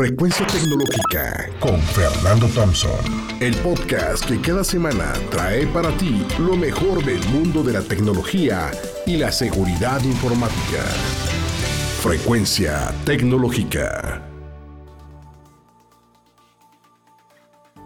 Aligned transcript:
Frecuencia 0.00 0.46
Tecnológica 0.46 1.50
con 1.60 1.78
Fernando 1.78 2.48
Thompson. 2.54 2.90
El 3.38 3.54
podcast 3.56 4.24
que 4.24 4.40
cada 4.40 4.64
semana 4.64 5.12
trae 5.30 5.66
para 5.66 5.94
ti 5.98 6.26
lo 6.38 6.56
mejor 6.56 7.04
del 7.04 7.22
mundo 7.28 7.62
de 7.62 7.74
la 7.74 7.82
tecnología 7.82 8.70
y 9.04 9.18
la 9.18 9.30
seguridad 9.30 10.02
informática. 10.02 10.82
Frecuencia 12.00 12.94
Tecnológica. 13.04 14.26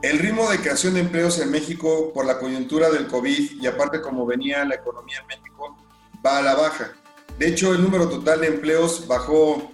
El 0.00 0.20
ritmo 0.20 0.48
de 0.48 0.60
creación 0.60 0.94
de 0.94 1.00
empleos 1.00 1.40
en 1.40 1.50
México 1.50 2.12
por 2.14 2.26
la 2.26 2.38
coyuntura 2.38 2.90
del 2.90 3.08
COVID 3.08 3.60
y 3.60 3.66
aparte 3.66 4.00
como 4.00 4.24
venía 4.24 4.64
la 4.64 4.76
economía 4.76 5.18
en 5.18 5.26
México 5.26 5.76
va 6.24 6.38
a 6.38 6.42
la 6.42 6.54
baja. 6.54 6.92
De 7.40 7.48
hecho, 7.48 7.74
el 7.74 7.82
número 7.82 8.08
total 8.08 8.42
de 8.42 8.46
empleos 8.46 9.08
bajó 9.08 9.73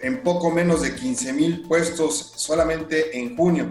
en 0.00 0.22
poco 0.22 0.50
menos 0.50 0.82
de 0.82 0.94
15 0.94 1.32
mil 1.32 1.62
puestos 1.62 2.32
solamente 2.36 3.18
en 3.18 3.36
junio. 3.36 3.68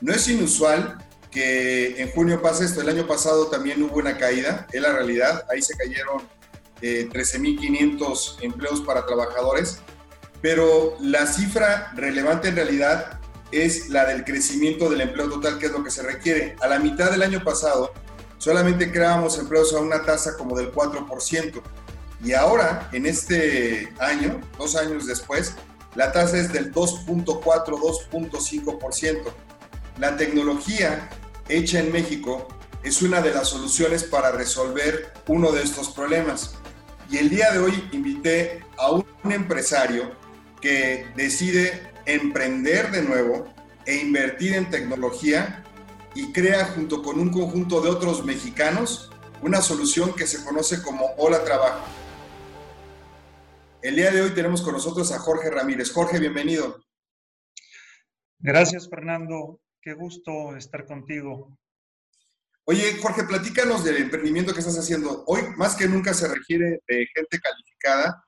No 0.00 0.12
es 0.12 0.28
inusual 0.28 0.98
que 1.30 2.00
en 2.00 2.10
junio 2.12 2.40
pase 2.40 2.64
esto. 2.64 2.80
El 2.80 2.88
año 2.88 3.06
pasado 3.06 3.48
también 3.48 3.82
hubo 3.82 3.96
una 3.96 4.16
caída, 4.16 4.66
es 4.72 4.80
la 4.80 4.92
realidad. 4.92 5.44
Ahí 5.50 5.62
se 5.62 5.76
cayeron 5.76 6.22
eh, 6.80 7.08
13.500 7.12 8.42
empleos 8.42 8.80
para 8.80 9.06
trabajadores. 9.06 9.80
Pero 10.40 10.96
la 11.00 11.26
cifra 11.26 11.92
relevante 11.94 12.48
en 12.48 12.56
realidad 12.56 13.20
es 13.52 13.88
la 13.88 14.04
del 14.04 14.24
crecimiento 14.24 14.88
del 14.88 15.00
empleo 15.00 15.28
total, 15.28 15.58
que 15.58 15.66
es 15.66 15.72
lo 15.72 15.82
que 15.82 15.90
se 15.90 16.02
requiere. 16.02 16.56
A 16.60 16.68
la 16.68 16.78
mitad 16.78 17.10
del 17.10 17.22
año 17.22 17.42
pasado, 17.42 17.92
solamente 18.38 18.90
creábamos 18.90 19.38
empleos 19.38 19.72
a 19.74 19.80
una 19.80 20.04
tasa 20.04 20.36
como 20.36 20.56
del 20.56 20.72
4%. 20.72 21.62
Y 22.24 22.32
ahora, 22.32 22.88
en 22.92 23.06
este 23.06 23.92
año, 23.98 24.40
dos 24.58 24.76
años 24.76 25.06
después, 25.06 25.54
la 25.96 26.12
tasa 26.12 26.38
es 26.38 26.52
del 26.52 26.72
2.4, 26.72 27.40
2.5%. 27.40 29.18
La 29.98 30.16
tecnología 30.16 31.08
hecha 31.48 31.80
en 31.80 31.90
México 31.90 32.46
es 32.82 33.00
una 33.00 33.22
de 33.22 33.32
las 33.32 33.48
soluciones 33.48 34.04
para 34.04 34.30
resolver 34.30 35.12
uno 35.26 35.52
de 35.52 35.62
estos 35.62 35.88
problemas. 35.88 36.54
Y 37.10 37.16
el 37.16 37.30
día 37.30 37.50
de 37.50 37.58
hoy 37.58 37.88
invité 37.92 38.62
a 38.76 38.90
un 38.90 39.04
empresario 39.30 40.12
que 40.60 41.06
decide 41.16 41.90
emprender 42.04 42.90
de 42.90 43.02
nuevo 43.02 43.46
e 43.86 43.96
invertir 43.96 44.54
en 44.54 44.68
tecnología 44.68 45.64
y 46.14 46.32
crea 46.32 46.66
junto 46.66 47.02
con 47.02 47.18
un 47.18 47.30
conjunto 47.30 47.80
de 47.80 47.88
otros 47.88 48.24
mexicanos 48.24 49.10
una 49.42 49.62
solución 49.62 50.12
que 50.14 50.26
se 50.26 50.44
conoce 50.44 50.82
como 50.82 51.06
Hola 51.16 51.44
Trabajo. 51.44 51.84
El 53.86 53.94
día 53.94 54.10
de 54.10 54.20
hoy 54.20 54.30
tenemos 54.30 54.62
con 54.62 54.72
nosotros 54.72 55.12
a 55.12 55.20
Jorge 55.20 55.48
Ramírez. 55.48 55.92
Jorge, 55.92 56.18
bienvenido. 56.18 56.84
Gracias, 58.40 58.88
Fernando. 58.90 59.60
Qué 59.80 59.94
gusto 59.94 60.56
estar 60.56 60.84
contigo. 60.86 61.56
Oye, 62.64 62.96
Jorge, 63.00 63.22
platícanos 63.22 63.84
del 63.84 63.98
emprendimiento 63.98 64.52
que 64.52 64.58
estás 64.58 64.76
haciendo. 64.76 65.22
Hoy, 65.28 65.42
más 65.56 65.76
que 65.76 65.86
nunca, 65.86 66.12
se 66.14 66.26
requiere 66.26 66.80
de 66.88 67.06
gente 67.14 67.38
calificada. 67.38 68.24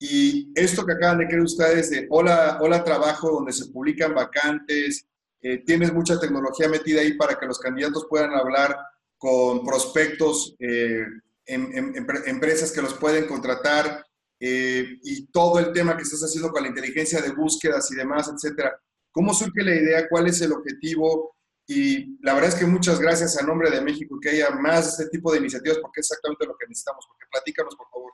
Y 0.00 0.50
esto 0.56 0.84
que 0.84 0.94
acaban 0.94 1.18
de 1.18 1.28
crear 1.28 1.42
ustedes 1.42 1.90
de 1.90 2.08
Hola, 2.10 2.58
Hola 2.60 2.82
Trabajo, 2.82 3.30
donde 3.30 3.52
se 3.52 3.66
publican 3.66 4.16
vacantes, 4.16 5.06
eh, 5.42 5.58
tienes 5.58 5.92
mucha 5.92 6.18
tecnología 6.18 6.68
metida 6.68 7.02
ahí 7.02 7.12
para 7.12 7.38
que 7.38 7.46
los 7.46 7.60
candidatos 7.60 8.08
puedan 8.10 8.32
hablar 8.32 8.76
con 9.16 9.64
prospectos, 9.64 10.56
eh, 10.58 11.04
en, 11.46 11.94
empresas 12.26 12.72
que 12.72 12.82
los 12.82 12.94
pueden 12.94 13.28
contratar, 13.28 14.04
eh, 14.40 14.98
y 15.02 15.26
todo 15.26 15.58
el 15.58 15.72
tema 15.72 15.96
que 15.96 16.02
estás 16.02 16.20
haciendo 16.20 16.50
con 16.50 16.62
la 16.62 16.68
inteligencia 16.68 17.20
de 17.20 17.32
búsquedas 17.32 17.90
y 17.90 17.96
demás, 17.96 18.30
etcétera. 18.32 18.80
¿Cómo 19.10 19.34
surge 19.34 19.62
la 19.62 19.74
idea? 19.74 20.08
¿Cuál 20.08 20.28
es 20.28 20.40
el 20.40 20.52
objetivo? 20.52 21.34
Y 21.66 22.18
la 22.22 22.34
verdad 22.34 22.50
es 22.50 22.54
que 22.54 22.66
muchas 22.66 23.00
gracias 23.00 23.36
a 23.36 23.44
nombre 23.44 23.70
de 23.70 23.80
México 23.80 24.18
que 24.20 24.30
haya 24.30 24.50
más 24.50 24.88
este 24.88 25.10
tipo 25.10 25.32
de 25.32 25.38
iniciativas 25.38 25.78
porque 25.78 26.00
es 26.00 26.06
exactamente 26.06 26.46
lo 26.46 26.56
que 26.56 26.66
necesitamos. 26.66 27.04
Porque 27.06 27.26
platícanos, 27.30 27.74
por 27.76 27.90
favor. 27.90 28.12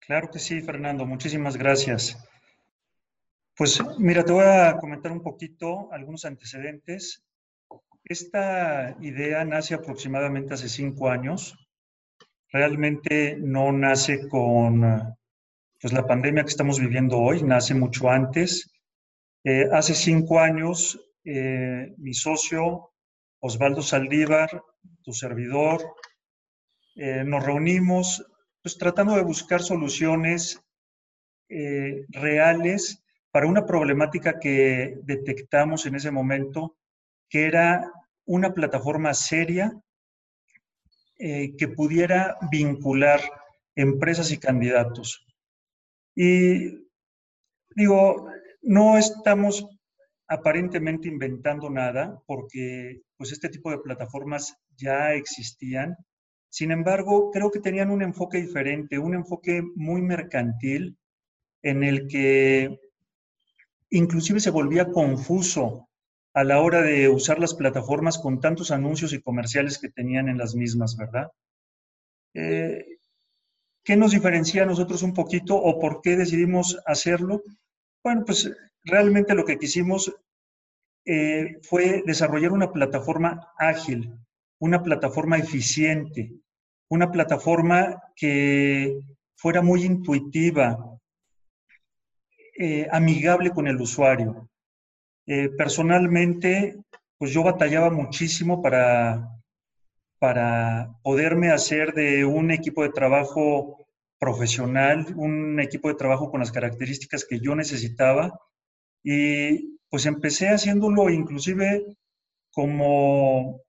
Claro 0.00 0.30
que 0.30 0.38
sí, 0.38 0.60
Fernando. 0.60 1.06
Muchísimas 1.06 1.56
gracias. 1.56 2.16
Pues 3.56 3.80
mira, 3.98 4.24
te 4.24 4.32
voy 4.32 4.44
a 4.44 4.76
comentar 4.78 5.12
un 5.12 5.22
poquito 5.22 5.88
algunos 5.92 6.24
antecedentes. 6.24 7.24
Esta 8.04 8.96
idea 9.00 9.44
nace 9.44 9.74
aproximadamente 9.74 10.54
hace 10.54 10.68
cinco 10.68 11.08
años 11.08 11.56
realmente 12.54 13.36
no 13.36 13.72
nace 13.72 14.28
con 14.28 14.80
pues, 15.80 15.92
la 15.92 16.06
pandemia 16.06 16.44
que 16.44 16.50
estamos 16.50 16.78
viviendo 16.78 17.18
hoy, 17.18 17.42
nace 17.42 17.74
mucho 17.74 18.08
antes. 18.08 18.70
Eh, 19.42 19.68
hace 19.72 19.92
cinco 19.92 20.38
años, 20.38 21.00
eh, 21.24 21.92
mi 21.98 22.14
socio 22.14 22.92
Osvaldo 23.40 23.82
Saldívar, 23.82 24.62
tu 25.02 25.12
servidor, 25.12 25.82
eh, 26.94 27.24
nos 27.24 27.44
reunimos 27.44 28.24
pues, 28.62 28.78
tratando 28.78 29.16
de 29.16 29.24
buscar 29.24 29.60
soluciones 29.60 30.60
reales 32.08 33.04
para 33.30 33.46
una 33.46 33.66
problemática 33.66 34.40
que 34.40 34.98
detectamos 35.02 35.86
en 35.86 35.94
ese 35.94 36.10
momento, 36.10 36.76
que 37.28 37.46
era 37.46 37.92
una 38.24 38.54
plataforma 38.54 39.12
seria 39.12 39.72
eh, 41.18 41.54
que 41.56 41.68
pudiera 41.68 42.36
vincular 42.50 43.20
empresas 43.76 44.30
y 44.32 44.38
candidatos. 44.38 45.24
Y 46.14 46.86
digo, 47.74 48.28
no 48.62 48.98
estamos 48.98 49.66
aparentemente 50.26 51.08
inventando 51.08 51.70
nada 51.70 52.20
porque 52.26 53.02
pues 53.16 53.32
este 53.32 53.48
tipo 53.48 53.70
de 53.70 53.78
plataformas 53.78 54.56
ya 54.76 55.12
existían. 55.14 55.96
Sin 56.48 56.70
embargo, 56.70 57.30
creo 57.30 57.50
que 57.50 57.60
tenían 57.60 57.90
un 57.90 58.02
enfoque 58.02 58.40
diferente, 58.40 58.98
un 58.98 59.14
enfoque 59.14 59.62
muy 59.74 60.02
mercantil 60.02 60.96
en 61.62 61.82
el 61.82 62.06
que 62.06 62.78
inclusive 63.90 64.40
se 64.40 64.50
volvía 64.50 64.90
confuso 64.90 65.88
a 66.34 66.42
la 66.42 66.60
hora 66.60 66.82
de 66.82 67.08
usar 67.08 67.38
las 67.38 67.54
plataformas 67.54 68.18
con 68.18 68.40
tantos 68.40 68.72
anuncios 68.72 69.12
y 69.12 69.22
comerciales 69.22 69.78
que 69.78 69.88
tenían 69.88 70.28
en 70.28 70.36
las 70.36 70.56
mismas, 70.56 70.96
¿verdad? 70.96 71.30
Eh, 72.34 72.98
¿Qué 73.84 73.96
nos 73.96 74.10
diferencia 74.10 74.64
a 74.64 74.66
nosotros 74.66 75.02
un 75.02 75.14
poquito 75.14 75.54
o 75.56 75.78
por 75.78 76.00
qué 76.02 76.16
decidimos 76.16 76.80
hacerlo? 76.86 77.42
Bueno, 78.02 78.24
pues 78.26 78.50
realmente 78.82 79.34
lo 79.34 79.44
que 79.44 79.58
quisimos 79.58 80.12
eh, 81.04 81.58
fue 81.62 82.02
desarrollar 82.04 82.52
una 82.52 82.72
plataforma 82.72 83.52
ágil, 83.56 84.12
una 84.58 84.82
plataforma 84.82 85.38
eficiente, 85.38 86.32
una 86.88 87.12
plataforma 87.12 88.02
que 88.16 88.98
fuera 89.36 89.62
muy 89.62 89.84
intuitiva, 89.84 90.98
eh, 92.58 92.88
amigable 92.90 93.50
con 93.50 93.68
el 93.68 93.80
usuario. 93.80 94.48
Eh, 95.26 95.48
personalmente, 95.56 96.76
pues 97.18 97.32
yo 97.32 97.42
batallaba 97.42 97.90
muchísimo 97.90 98.60
para, 98.62 99.30
para 100.18 100.90
poderme 101.02 101.50
hacer 101.50 101.94
de 101.94 102.24
un 102.24 102.50
equipo 102.50 102.82
de 102.82 102.90
trabajo 102.90 103.86
profesional, 104.18 105.06
un 105.16 105.60
equipo 105.60 105.88
de 105.88 105.94
trabajo 105.94 106.30
con 106.30 106.40
las 106.40 106.52
características 106.52 107.24
que 107.24 107.40
yo 107.40 107.54
necesitaba. 107.54 108.38
Y 109.02 109.78
pues 109.88 110.06
empecé 110.06 110.48
haciéndolo 110.48 111.10
inclusive 111.10 111.84
como 112.52 113.60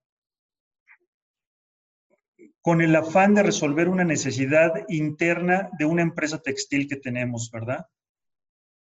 con 2.62 2.80
el 2.80 2.96
afán 2.96 3.34
de 3.34 3.44
resolver 3.44 3.88
una 3.88 4.04
necesidad 4.04 4.72
interna 4.88 5.70
de 5.78 5.84
una 5.84 6.02
empresa 6.02 6.38
textil 6.38 6.88
que 6.88 6.96
tenemos, 6.96 7.50
¿verdad? 7.52 7.86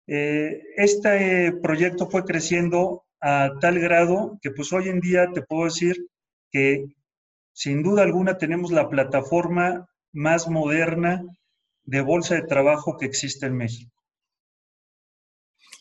Eh, 0.08 0.62
este 0.78 1.52
proyecto 1.64 2.10
fue 2.10 2.24
creciendo 2.24 3.06
a 3.22 3.52
tal 3.60 3.80
grado 3.80 4.38
que 4.42 4.52
pues 4.52 4.72
hoy 4.72 4.90
en 4.90 5.00
día 5.00 5.32
te 5.34 5.42
puedo 5.42 5.66
decir 5.66 5.96
que 6.52 6.86
sin 7.54 7.82
duda 7.82 8.04
alguna 8.04 8.38
tenemos 8.38 8.72
la 8.72 8.90
plataforma 8.90 9.90
más 10.12 10.48
moderna 10.48 11.24
de 11.84 12.02
bolsa 12.02 12.36
de 12.36 12.44
trabajo 12.44 12.98
que 12.98 13.06
existe 13.06 13.46
en 13.46 13.58
México. 13.58 13.92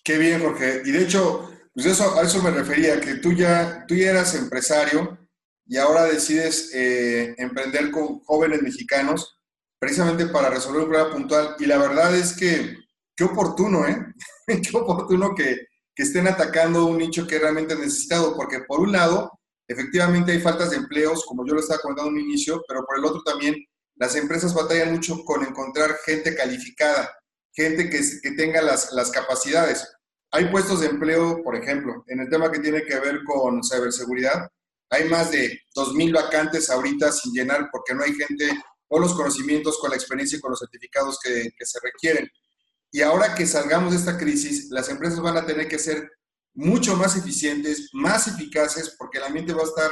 Qué 0.02 0.18
bien, 0.18 0.40
Jorge. 0.40 0.82
Y 0.84 0.92
de 0.92 1.02
hecho, 1.02 1.50
pues 1.72 1.86
eso, 1.86 2.18
a 2.18 2.22
eso 2.22 2.42
me 2.42 2.50
refería, 2.50 3.00
que 3.00 3.16
tú 3.16 3.32
ya, 3.32 3.84
tú 3.86 3.94
eras 3.94 4.34
empresario 4.34 5.18
y 5.66 5.78
ahora 5.78 6.04
decides 6.04 6.70
eh, 6.74 7.34
emprender 7.38 7.90
con 7.90 8.20
jóvenes 8.20 8.62
mexicanos 8.62 9.40
precisamente 9.78 10.26
para 10.26 10.50
resolver 10.50 10.82
un 10.82 10.88
problema 10.90 11.12
puntual. 11.12 11.56
Y 11.58 11.66
la 11.66 11.78
verdad 11.78 12.14
es 12.14 12.34
que 12.34 12.83
qué 13.16 13.24
oportuno, 13.24 13.86
¿eh? 13.86 13.96
qué 14.46 14.76
oportuno 14.76 15.34
que, 15.34 15.66
que 15.94 16.02
estén 16.02 16.26
atacando 16.26 16.86
un 16.86 16.98
nicho 16.98 17.26
que 17.26 17.38
realmente 17.38 17.76
necesitado, 17.76 18.36
porque 18.36 18.60
por 18.60 18.80
un 18.80 18.92
lado, 18.92 19.30
efectivamente 19.68 20.32
hay 20.32 20.40
faltas 20.40 20.70
de 20.70 20.76
empleos, 20.76 21.24
como 21.24 21.46
yo 21.46 21.54
lo 21.54 21.60
estaba 21.60 21.80
comentando 21.80 22.10
en 22.10 22.16
un 22.16 22.22
inicio, 22.22 22.62
pero 22.66 22.84
por 22.84 22.98
el 22.98 23.04
otro 23.04 23.22
también 23.22 23.54
las 23.96 24.16
empresas 24.16 24.54
batallan 24.54 24.92
mucho 24.92 25.24
con 25.24 25.44
encontrar 25.44 25.96
gente 26.04 26.34
calificada, 26.34 27.16
gente 27.52 27.88
que, 27.88 28.00
que 28.22 28.32
tenga 28.32 28.60
las, 28.60 28.92
las 28.92 29.10
capacidades. 29.10 29.86
hay 30.32 30.50
puestos 30.50 30.80
de 30.80 30.88
empleo, 30.88 31.42
por 31.44 31.54
ejemplo, 31.54 32.04
en 32.08 32.20
el 32.20 32.28
tema 32.28 32.50
que 32.50 32.58
tiene 32.58 32.82
que 32.82 32.98
ver 32.98 33.22
con 33.24 33.62
ciberseguridad, 33.62 34.48
hay 34.90 35.08
más 35.08 35.30
de 35.30 35.60
2.000 35.76 36.12
vacantes 36.12 36.70
ahorita 36.70 37.10
sin 37.12 37.32
llenar 37.32 37.68
porque 37.70 37.94
no 37.94 38.02
hay 38.02 38.14
gente 38.14 38.50
con 38.88 39.00
los 39.00 39.14
conocimientos, 39.14 39.78
con 39.78 39.90
la 39.90 39.96
experiencia 39.96 40.38
y 40.38 40.40
con 40.40 40.50
los 40.50 40.60
certificados 40.60 41.18
que, 41.20 41.50
que 41.56 41.66
se 41.66 41.78
requieren. 41.80 42.28
Y 42.94 43.02
ahora 43.02 43.34
que 43.34 43.44
salgamos 43.44 43.90
de 43.90 43.96
esta 43.96 44.16
crisis, 44.16 44.70
las 44.70 44.88
empresas 44.88 45.18
van 45.18 45.36
a 45.36 45.44
tener 45.44 45.66
que 45.66 45.80
ser 45.80 46.12
mucho 46.54 46.96
más 46.96 47.16
eficientes, 47.16 47.90
más 47.92 48.28
eficaces, 48.28 48.94
porque 48.96 49.18
el 49.18 49.24
ambiente 49.24 49.52
va 49.52 49.62
a 49.62 49.64
estar, 49.64 49.90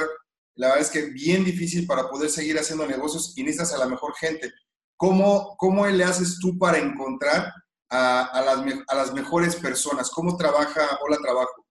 la 0.55 0.67
verdad 0.67 0.83
es 0.83 0.89
que 0.89 1.09
bien 1.09 1.43
difícil 1.43 1.85
para 1.85 2.07
poder 2.07 2.29
seguir 2.29 2.57
haciendo 2.57 2.87
negocios 2.87 3.37
y 3.37 3.43
necesitas 3.43 3.73
a 3.73 3.79
la 3.79 3.89
mejor 3.89 4.15
gente. 4.15 4.53
¿Cómo, 4.95 5.57
cómo 5.57 5.85
le 5.85 6.01
haces 6.01 6.39
tú 6.39 6.57
para 6.57 6.77
encontrar 6.77 7.51
a, 7.89 8.41
las 8.95 9.13
mejores 9.13 9.57
personas? 9.57 10.09
¿Cómo 10.09 10.37
trabaja 10.37 10.97
Hola 11.05 11.17
Trabajo? 11.21 11.65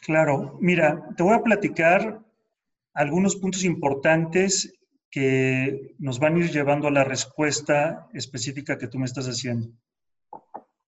Claro, 0.00 0.56
mira, 0.58 1.06
te 1.18 1.22
voy 1.22 1.34
a 1.34 1.42
platicar 1.42 2.18
algunos 2.94 3.36
puntos 3.36 3.62
importantes 3.62 4.72
que 5.12 5.94
nos 5.98 6.18
van 6.18 6.36
a 6.36 6.38
ir 6.38 6.50
llevando 6.50 6.88
a 6.88 6.90
la 6.90 7.04
respuesta 7.04 8.08
específica 8.14 8.78
que 8.78 8.88
tú 8.88 8.98
me 8.98 9.04
estás 9.04 9.26
haciendo. 9.26 9.68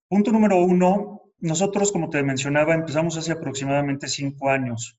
Punto 0.08 0.32
número 0.32 0.56
uno, 0.56 1.20
nosotros, 1.40 1.92
como 1.92 2.08
te 2.08 2.22
mencionaba, 2.22 2.74
empezamos 2.74 3.18
hace 3.18 3.32
aproximadamente 3.32 4.08
cinco 4.08 4.48
años. 4.48 4.98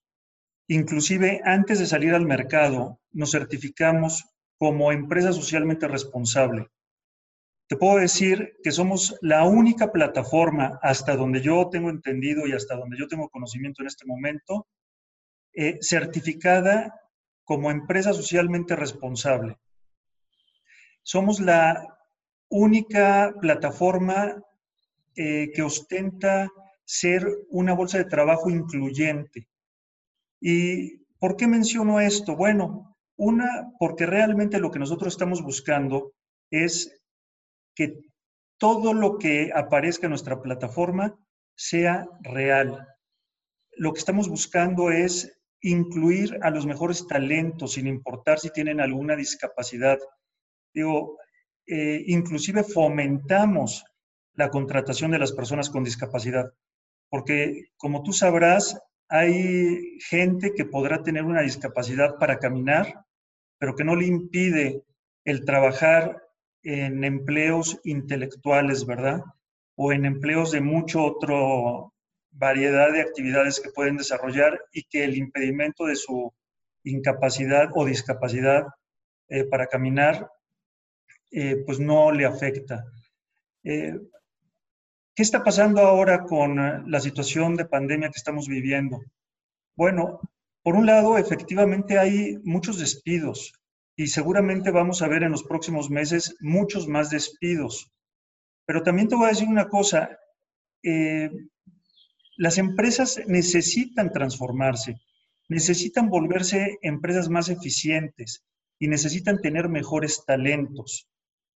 Inclusive 0.68 1.42
antes 1.44 1.80
de 1.80 1.88
salir 1.88 2.13
al 2.13 2.27
mercado, 2.27 3.00
nos 3.12 3.31
certificamos 3.31 4.25
como 4.60 4.92
empresa 4.92 5.33
socialmente 5.33 5.88
responsable. 5.88 6.68
Te 7.68 7.77
puedo 7.77 7.98
decir 7.98 8.57
que 8.63 8.72
somos 8.72 9.18
la 9.22 9.44
única 9.44 9.92
plataforma, 9.92 10.80
hasta 10.83 11.16
donde 11.16 11.42
yo 11.42 11.68
tengo 11.72 11.89
entendido 11.89 12.45
y 12.45 12.51
hasta 12.51 12.75
donde 12.75 12.95
yo 12.95 13.07
tengo 13.07 13.30
conocimiento 13.30 13.81
en 13.81 13.88
este 13.88 14.06
momento, 14.06 14.68
eh, 15.51 15.80
certificada 15.81 16.94
como 17.45 17.71
empresa 17.71 18.13
socialmente 18.13 18.75
responsable. 18.75 19.57
Somos 21.03 21.39
la 21.39 21.97
única 22.50 23.33
plataforma 23.39 24.44
eh, 25.15 25.51
que 25.53 25.62
ostenta 25.62 26.50
ser 26.83 27.25
una 27.50 27.74
bolsa 27.74 28.00
de 28.00 28.06
trabajo 28.06 28.50
incluyente. 28.50 29.47
¿Y 30.42 30.97
por 31.19 31.38
qué 31.38 31.47
menciono 31.47 32.00
esto? 32.00 32.36
Bueno, 32.36 32.97
una, 33.15 33.71
porque 33.80 34.06
realmente 34.06 34.59
lo 34.59 34.71
que 34.71 34.80
nosotros 34.80 35.13
estamos 35.13 35.41
buscando 35.41 36.13
es 36.51 37.01
que 37.74 38.01
todo 38.57 38.94
lo 38.94 39.18
que 39.18 39.51
aparezca 39.53 40.07
en 40.07 40.12
nuestra 40.12 40.41
plataforma 40.41 41.18
sea 41.56 42.07
real. 42.21 42.88
Lo 43.77 43.94
que 43.94 44.00
estamos 44.00 44.30
buscando 44.30 44.91
es 44.91 45.38
incluir 45.65 46.38
a 46.44 46.51
los 46.51 46.67
mejores 46.67 47.07
talentos, 47.07 47.73
sin 47.73 47.88
importar 47.88 48.39
si 48.39 48.51
tienen 48.51 48.79
alguna 48.79 49.15
discapacidad. 49.15 49.97
Digo, 50.73 51.17
eh, 51.65 52.03
inclusive 52.06 52.63
fomentamos 52.63 53.83
la 54.33 54.50
contratación 54.50 55.12
de 55.12 55.19
las 55.19 55.31
personas 55.31 55.71
con 55.71 55.83
discapacidad, 55.83 56.53
porque 57.09 57.69
como 57.77 58.03
tú 58.03 58.13
sabrás, 58.13 58.79
hay 59.09 59.97
gente 60.01 60.53
que 60.53 60.65
podrá 60.65 61.01
tener 61.01 61.23
una 61.23 61.41
discapacidad 61.41 62.17
para 62.19 62.38
caminar, 62.38 63.06
pero 63.57 63.75
que 63.75 63.83
no 63.83 63.95
le 63.95 64.06
impide 64.06 64.83
el 65.23 65.45
trabajar 65.45 66.21
en 66.62 67.03
empleos 67.03 67.79
intelectuales, 67.83 68.85
¿verdad? 68.85 69.23
O 69.75 69.94
en 69.94 70.06
empleos 70.06 70.51
de 70.51 70.62
mucho 70.62 71.03
otro 71.03 71.94
variedad 72.35 72.91
de 72.91 73.01
actividades 73.01 73.59
que 73.59 73.69
pueden 73.69 73.97
desarrollar 73.97 74.59
y 74.71 74.83
que 74.83 75.03
el 75.03 75.17
impedimento 75.17 75.85
de 75.85 75.95
su 75.95 76.33
incapacidad 76.83 77.69
o 77.73 77.85
discapacidad 77.85 78.65
eh, 79.29 79.45
para 79.45 79.67
caminar, 79.67 80.29
eh, 81.31 81.63
pues 81.65 81.79
no 81.79 82.11
le 82.11 82.25
afecta. 82.25 82.85
Eh, 83.63 83.97
¿Qué 85.15 85.23
está 85.23 85.43
pasando 85.43 85.81
ahora 85.81 86.23
con 86.25 86.91
la 86.91 86.99
situación 86.99 87.55
de 87.55 87.65
pandemia 87.65 88.09
que 88.09 88.17
estamos 88.17 88.47
viviendo? 88.49 89.01
Bueno, 89.77 90.19
por 90.61 90.75
un 90.75 90.85
lado, 90.85 91.17
efectivamente 91.17 91.97
hay 91.97 92.38
muchos 92.43 92.79
despidos 92.79 93.53
y 93.95 94.07
seguramente 94.07 94.71
vamos 94.71 95.01
a 95.01 95.07
ver 95.07 95.23
en 95.23 95.31
los 95.31 95.43
próximos 95.43 95.89
meses 95.89 96.35
muchos 96.41 96.88
más 96.89 97.09
despidos. 97.09 97.93
Pero 98.65 98.83
también 98.83 99.07
te 99.07 99.15
voy 99.15 99.25
a 99.25 99.29
decir 99.29 99.47
una 99.47 99.69
cosa, 99.69 100.19
las 102.37 102.57
empresas 102.57 103.19
necesitan 103.27 104.11
transformarse, 104.11 104.99
necesitan 105.47 106.09
volverse 106.09 106.77
empresas 106.81 107.29
más 107.29 107.49
eficientes 107.49 108.43
y 108.79 108.87
necesitan 108.87 109.39
tener 109.39 109.69
mejores 109.69 110.23
talentos. 110.25 111.07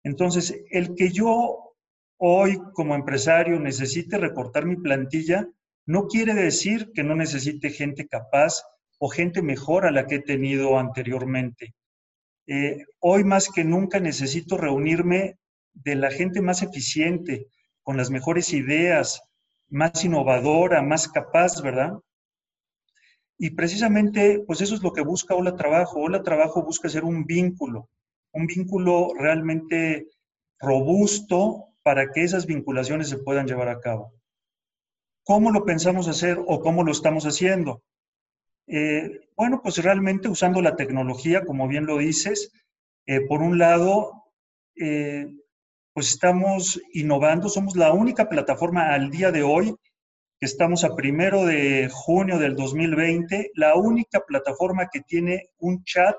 Entonces, 0.04 0.54
el 0.70 0.94
que 0.94 1.10
yo 1.10 1.74
hoy 2.18 2.58
como 2.74 2.94
empresario 2.94 3.58
necesite 3.58 4.18
recortar 4.18 4.66
mi 4.66 4.76
plantilla, 4.76 5.48
no 5.86 6.06
quiere 6.06 6.34
decir 6.34 6.90
que 6.94 7.02
no 7.02 7.16
necesite 7.16 7.70
gente 7.70 8.06
capaz 8.06 8.62
o 8.98 9.08
gente 9.08 9.42
mejor 9.42 9.86
a 9.86 9.90
la 9.90 10.06
que 10.06 10.16
he 10.16 10.22
tenido 10.22 10.78
anteriormente. 10.78 11.74
Eh, 12.46 12.84
hoy 13.00 13.24
más 13.24 13.48
que 13.48 13.64
nunca 13.64 14.00
necesito 14.00 14.56
reunirme 14.56 15.38
de 15.72 15.94
la 15.94 16.10
gente 16.10 16.40
más 16.40 16.62
eficiente, 16.62 17.46
con 17.82 17.96
las 17.96 18.10
mejores 18.10 18.52
ideas, 18.52 19.22
más 19.70 20.04
innovadora, 20.04 20.82
más 20.82 21.08
capaz, 21.08 21.60
¿verdad? 21.62 21.98
Y 23.38 23.50
precisamente, 23.50 24.42
pues 24.46 24.60
eso 24.60 24.74
es 24.74 24.82
lo 24.82 24.92
que 24.92 25.02
busca 25.02 25.34
Hola 25.34 25.56
Trabajo. 25.56 26.00
Hola 26.00 26.22
Trabajo 26.22 26.62
busca 26.62 26.88
ser 26.88 27.04
un 27.04 27.24
vínculo, 27.24 27.88
un 28.32 28.46
vínculo 28.46 29.12
realmente 29.16 30.08
robusto 30.58 31.68
para 31.82 32.10
que 32.10 32.24
esas 32.24 32.46
vinculaciones 32.46 33.08
se 33.08 33.18
puedan 33.18 33.46
llevar 33.46 33.68
a 33.68 33.80
cabo. 33.80 34.12
¿Cómo 35.22 35.50
lo 35.52 35.64
pensamos 35.64 36.08
hacer 36.08 36.42
o 36.46 36.60
cómo 36.60 36.82
lo 36.82 36.90
estamos 36.90 37.24
haciendo? 37.24 37.82
Eh, 38.66 39.28
bueno, 39.36 39.60
pues 39.62 39.82
realmente 39.82 40.28
usando 40.28 40.60
la 40.60 40.74
tecnología, 40.74 41.44
como 41.44 41.68
bien 41.68 41.86
lo 41.86 41.98
dices, 41.98 42.52
eh, 43.06 43.20
por 43.26 43.40
un 43.40 43.58
lado, 43.58 44.24
eh, 44.76 45.26
pues 45.98 46.10
estamos 46.10 46.80
innovando, 46.92 47.48
somos 47.48 47.74
la 47.74 47.92
única 47.92 48.28
plataforma 48.28 48.94
al 48.94 49.10
día 49.10 49.32
de 49.32 49.42
hoy, 49.42 49.74
que 50.38 50.46
estamos 50.46 50.84
a 50.84 50.94
primero 50.94 51.44
de 51.44 51.90
junio 51.92 52.38
del 52.38 52.54
2020, 52.54 53.50
la 53.56 53.74
única 53.74 54.20
plataforma 54.20 54.90
que 54.92 55.00
tiene 55.00 55.48
un 55.58 55.82
chat, 55.82 56.14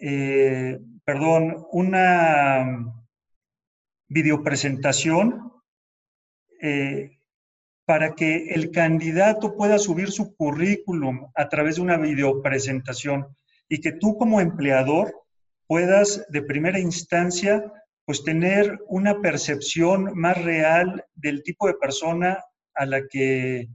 eh, 0.00 0.78
perdón, 1.04 1.66
una 1.72 2.90
videopresentación 4.08 5.52
eh, 6.62 7.18
para 7.84 8.14
que 8.14 8.46
el 8.54 8.70
candidato 8.70 9.56
pueda 9.58 9.78
subir 9.78 10.10
su 10.10 10.34
currículum 10.34 11.26
a 11.34 11.50
través 11.50 11.76
de 11.76 11.82
una 11.82 11.98
videopresentación 11.98 13.26
y 13.68 13.82
que 13.82 13.92
tú 13.92 14.16
como 14.16 14.40
empleador 14.40 15.12
puedas 15.66 16.24
de 16.30 16.40
primera 16.40 16.78
instancia 16.78 17.70
pues 18.04 18.22
tener 18.22 18.78
una 18.88 19.20
percepción 19.20 20.12
más 20.14 20.42
real 20.42 21.04
del 21.14 21.42
tipo 21.42 21.66
de 21.66 21.74
persona 21.74 22.44
a 22.74 22.86
la 22.86 23.06
que 23.08 23.68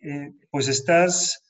eh, 0.00 0.32
pues 0.50 0.68
estás 0.68 1.42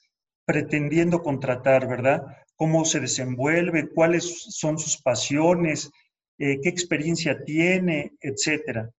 pretendiendo 0.45 1.23
contratar, 1.23 1.87
¿verdad? 1.87 2.23
Cómo 2.57 2.85
se 2.85 3.01
desenvuelve, 3.01 3.89
cuáles 3.91 4.25
son 4.51 4.79
sus 4.79 5.01
pasiones, 5.01 5.91
eh, 6.39 6.59
qué 6.61 6.69
experiencia 6.69 7.45
tiene, 7.45 8.13
etcétera. 8.21 8.91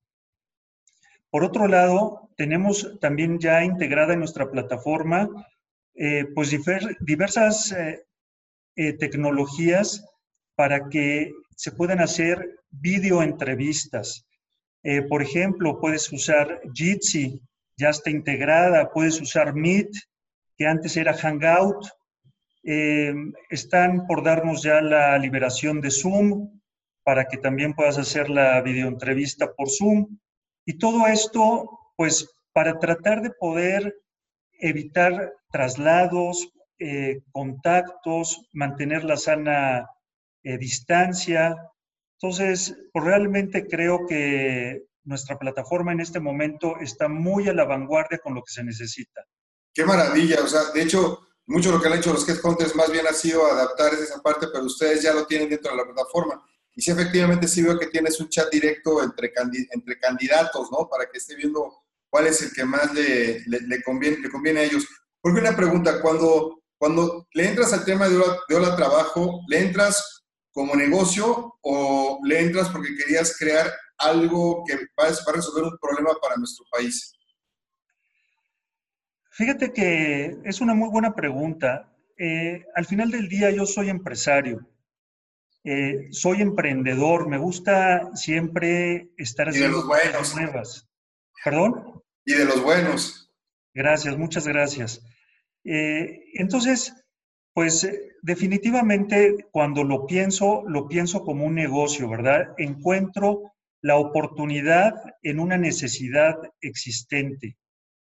Por 1.29 1.43
otro 1.43 1.67
lado, 1.67 2.29
tenemos 2.37 2.97
también 3.01 3.39
ya 3.39 3.63
integrada 3.63 4.13
en 4.13 4.19
nuestra 4.19 4.49
plataforma 4.49 5.29
eh, 5.95 6.25
pues 6.33 6.55
diversas 7.01 7.75
tecnologías 8.75 10.03
para 10.55 10.89
que 10.89 11.31
se 11.55 11.71
puedan 11.71 11.99
hacer 11.99 12.59
videoentrevistas. 12.71 14.25
Eh, 14.83 15.01
por 15.03 15.21
ejemplo, 15.21 15.79
puedes 15.79 16.11
usar 16.11 16.61
Jitsi, 16.73 17.41
ya 17.77 17.89
está 17.89 18.09
integrada, 18.09 18.91
puedes 18.91 19.19
usar 19.21 19.53
Meet, 19.53 19.91
que 20.57 20.67
antes 20.67 20.97
era 20.97 21.13
Hangout. 21.13 21.87
Eh, 22.63 23.13
están 23.49 24.05
por 24.07 24.23
darnos 24.23 24.63
ya 24.63 24.81
la 24.81 25.17
liberación 25.17 25.81
de 25.81 25.91
Zoom 25.91 26.49
para 27.03 27.25
que 27.25 27.37
también 27.37 27.73
puedas 27.73 27.97
hacer 27.97 28.29
la 28.29 28.61
videoentrevista 28.61 29.53
por 29.53 29.69
Zoom. 29.69 30.17
Y 30.65 30.77
todo 30.77 31.07
esto, 31.07 31.69
pues, 31.97 32.33
para 32.53 32.79
tratar 32.79 33.21
de 33.21 33.31
poder 33.31 33.95
evitar 34.59 35.33
traslados, 35.51 36.49
eh, 36.79 37.21
contactos, 37.31 38.47
mantener 38.53 39.03
la 39.03 39.17
sana 39.17 39.87
distancia, 40.43 41.55
entonces, 42.23 42.73
pues 42.93 43.03
realmente 43.03 43.67
creo 43.67 44.05
que 44.07 44.85
nuestra 45.03 45.37
plataforma 45.37 45.91
en 45.91 45.99
este 45.99 46.21
momento 46.21 46.77
está 46.79 47.09
muy 47.09 47.49
a 47.49 47.53
la 47.53 47.65
vanguardia 47.65 48.19
con 48.19 48.33
lo 48.33 48.41
que 48.41 48.53
se 48.53 48.63
necesita. 48.63 49.25
Qué 49.73 49.83
maravilla, 49.83 50.41
o 50.41 50.47
sea, 50.47 50.71
de 50.73 50.83
hecho, 50.83 51.27
mucho 51.47 51.71
lo 51.71 51.81
que 51.81 51.89
han 51.89 51.97
hecho 51.97 52.13
los 52.13 52.27
Headhunters 52.27 52.75
más 52.75 52.89
bien 52.89 53.05
ha 53.07 53.13
sido 53.13 53.45
adaptar 53.45 53.93
esa 53.93 54.21
parte, 54.21 54.47
pero 54.53 54.63
ustedes 54.63 55.01
ya 55.01 55.13
lo 55.13 55.25
tienen 55.25 55.49
dentro 55.49 55.71
de 55.71 55.77
la 55.77 55.83
plataforma. 55.83 56.41
Y 56.73 56.81
sí, 56.81 56.91
efectivamente, 56.91 57.47
sí 57.47 57.61
veo 57.61 57.77
que 57.77 57.87
tienes 57.87 58.17
un 58.19 58.29
chat 58.29 58.49
directo 58.49 59.03
entre, 59.03 59.33
entre 59.71 59.99
candidatos, 59.99 60.71
¿no? 60.71 60.87
Para 60.89 61.09
que 61.09 61.17
esté 61.17 61.35
viendo 61.35 61.83
cuál 62.09 62.27
es 62.27 62.41
el 62.41 62.53
que 62.53 62.63
más 62.63 62.93
le, 62.93 63.41
le, 63.45 63.83
conviene, 63.83 64.19
le 64.19 64.29
conviene 64.29 64.61
a 64.61 64.63
ellos. 64.63 64.87
Porque 65.19 65.41
una 65.41 65.55
pregunta, 65.55 66.01
cuando, 66.01 66.63
cuando 66.77 67.27
le 67.33 67.49
entras 67.49 67.73
al 67.73 67.83
tema 67.83 68.07
de 68.07 68.15
hola, 68.15 68.39
de 68.47 68.55
hola 68.55 68.75
trabajo, 68.75 69.41
¿le 69.49 69.59
entras 69.59 70.22
como 70.53 70.75
negocio 70.75 71.57
o 71.61 72.19
le 72.23 72.39
entras 72.39 72.69
porque 72.69 72.95
querías 72.95 73.35
crear 73.37 73.71
algo 73.97 74.63
que 74.65 74.75
va 74.99 75.07
a 75.07 75.31
resolver 75.33 75.63
un 75.63 75.77
problema 75.79 76.11
para 76.21 76.37
nuestro 76.37 76.65
país? 76.71 77.13
Fíjate 79.31 79.73
que 79.73 80.37
es 80.43 80.61
una 80.61 80.75
muy 80.75 80.89
buena 80.89 81.15
pregunta. 81.15 81.91
Eh, 82.17 82.65
al 82.75 82.85
final 82.85 83.09
del 83.09 83.27
día 83.27 83.49
yo 83.49 83.65
soy 83.65 83.89
empresario, 83.89 84.69
eh, 85.63 86.07
soy 86.11 86.41
emprendedor, 86.41 87.27
me 87.27 87.39
gusta 87.39 88.15
siempre 88.15 89.09
estar 89.17 89.49
haciendo 89.49 89.87
cosas 89.87 90.35
nuevas. 90.35 90.87
¿Perdón? 91.43 92.03
Y 92.25 92.33
de 92.33 92.45
los 92.45 92.61
buenos. 92.61 93.33
Gracias, 93.73 94.17
muchas 94.17 94.47
gracias. 94.47 95.01
Eh, 95.63 96.25
entonces, 96.35 96.93
pues 97.53 97.87
definitivamente 98.21 99.45
cuando 99.51 99.83
lo 99.83 100.05
pienso, 100.07 100.63
lo 100.67 100.87
pienso 100.87 101.23
como 101.23 101.45
un 101.45 101.55
negocio, 101.55 102.09
¿verdad? 102.09 102.53
Encuentro 102.57 103.53
la 103.81 103.97
oportunidad 103.97 104.93
en 105.21 105.39
una 105.39 105.57
necesidad 105.57 106.35
existente. 106.61 107.57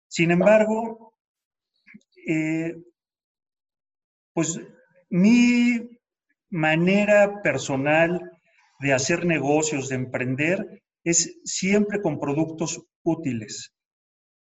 Sin 0.08 0.32
embargo, 0.32 1.14
eh, 2.28 2.76
pues 4.34 4.60
mi 5.10 6.00
manera 6.50 7.42
personal 7.42 8.32
de 8.80 8.94
hacer 8.94 9.26
negocios, 9.26 9.90
de 9.90 9.96
emprender, 9.96 10.84
es 11.04 11.40
siempre 11.44 12.02
con 12.02 12.20
productos 12.20 12.86
útiles. 13.04 13.74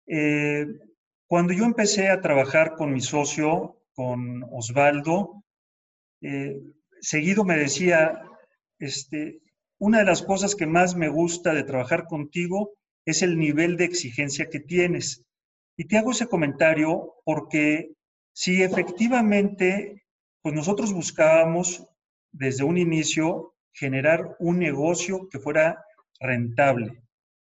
Eh, 0.07 0.67
cuando 1.27 1.53
yo 1.53 1.65
empecé 1.65 2.09
a 2.09 2.21
trabajar 2.21 2.75
con 2.75 2.91
mi 2.91 3.01
socio, 3.01 3.78
con 3.99 4.45
Osvaldo, 4.49 5.43
eh, 6.21 6.57
seguido 7.01 7.43
me 7.43 7.57
decía, 7.57 8.23
este, 8.79 9.41
una 9.77 9.97
de 9.97 10.05
las 10.05 10.21
cosas 10.21 10.55
que 10.55 10.65
más 10.65 10.95
me 10.95 11.09
gusta 11.09 11.53
de 11.53 11.65
trabajar 11.65 12.05
contigo 12.05 12.71
es 13.05 13.23
el 13.23 13.37
nivel 13.37 13.75
de 13.75 13.83
exigencia 13.83 14.49
que 14.49 14.61
tienes. 14.61 15.25
Y 15.75 15.83
te 15.83 15.97
hago 15.97 16.11
ese 16.11 16.27
comentario 16.27 17.15
porque 17.25 17.91
si 18.31 18.63
efectivamente, 18.63 20.05
pues 20.41 20.55
nosotros 20.55 20.93
buscábamos 20.93 21.85
desde 22.31 22.63
un 22.63 22.77
inicio 22.77 23.53
generar 23.73 24.37
un 24.39 24.59
negocio 24.59 25.27
que 25.29 25.39
fuera 25.39 25.83
rentable, 26.21 27.03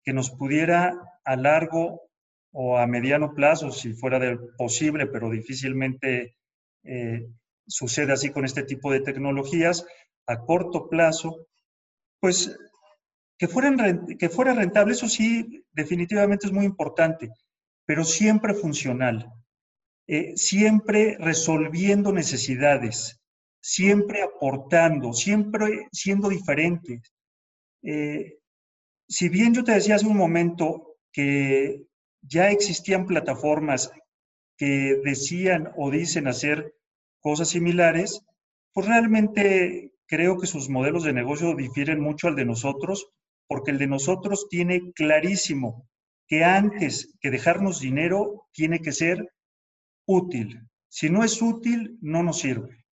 que 0.03 0.11
nos 0.11 0.31
pudiera 0.31 0.99
a 1.23 1.35
largo 1.35 2.01
o 2.51 2.77
a 2.77 2.85
mediano 2.85 3.33
plazo, 3.33 3.71
si 3.71 3.93
fuera 3.93 4.37
posible, 4.57 5.07
pero 5.07 5.29
difícilmente 5.29 6.35
eh, 6.83 7.27
sucede 7.67 8.11
así 8.13 8.31
con 8.31 8.45
este 8.45 8.63
tipo 8.63 8.91
de 8.91 9.01
tecnologías, 9.01 9.85
a 10.27 10.39
corto 10.39 10.89
plazo, 10.89 11.47
pues 12.19 12.55
que, 13.37 13.47
fueran, 13.47 14.05
que 14.19 14.29
fuera 14.29 14.53
rentable, 14.53 14.93
eso 14.93 15.07
sí, 15.07 15.63
definitivamente 15.71 16.47
es 16.47 16.53
muy 16.53 16.65
importante, 16.65 17.29
pero 17.85 18.03
siempre 18.03 18.53
funcional, 18.53 19.31
eh, 20.07 20.33
siempre 20.35 21.17
resolviendo 21.19 22.11
necesidades, 22.11 23.19
siempre 23.61 24.21
aportando, 24.21 25.13
siempre 25.13 25.87
siendo 25.91 26.29
diferentes. 26.29 27.13
Eh, 27.83 28.37
si 29.07 29.29
bien 29.29 29.53
yo 29.53 29.63
te 29.63 29.73
decía 29.73 29.95
hace 29.95 30.07
un 30.07 30.17
momento 30.17 30.97
que 31.11 31.85
ya 32.21 32.51
existían 32.51 33.05
plataformas 33.05 33.91
que 34.57 35.01
decían 35.03 35.71
o 35.75 35.89
dicen 35.89 36.27
hacer 36.27 36.75
cosas 37.19 37.49
similares, 37.49 38.21
pues 38.73 38.87
realmente 38.87 39.93
creo 40.07 40.37
que 40.37 40.47
sus 40.47 40.69
modelos 40.69 41.03
de 41.03 41.13
negocio 41.13 41.55
difieren 41.55 41.99
mucho 41.99 42.27
al 42.27 42.35
de 42.35 42.45
nosotros, 42.45 43.09
porque 43.47 43.71
el 43.71 43.77
de 43.77 43.87
nosotros 43.87 44.47
tiene 44.49 44.91
clarísimo 44.93 45.87
que 46.27 46.43
antes 46.43 47.13
que 47.19 47.29
dejarnos 47.29 47.79
dinero, 47.81 48.47
tiene 48.53 48.81
que 48.81 48.93
ser 48.93 49.33
útil. 50.05 50.61
Si 50.87 51.09
no 51.09 51.23
es 51.23 51.41
útil, 51.41 51.97
no 52.01 52.23
nos 52.23 52.39
sirve. 52.39 52.85